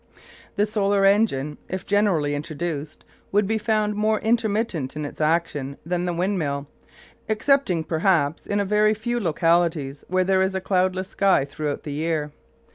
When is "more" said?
3.93-4.19